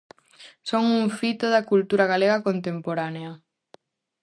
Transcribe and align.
Son 0.69 0.83
un 1.01 1.05
fito 1.19 1.45
da 1.51 1.65
cultura 1.71 2.05
galega 2.13 2.43
contemporánea. 2.47 3.31